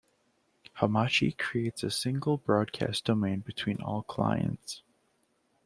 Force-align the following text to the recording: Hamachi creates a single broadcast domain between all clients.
Hamachi 0.79 1.37
creates 1.37 1.83
a 1.83 1.91
single 1.91 2.37
broadcast 2.37 3.05
domain 3.05 3.41
between 3.41 3.79
all 3.83 4.01
clients. 4.01 4.81